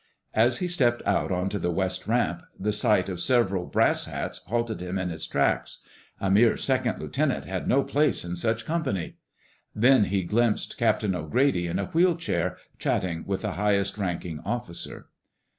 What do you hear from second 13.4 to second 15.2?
the highest ranking officer.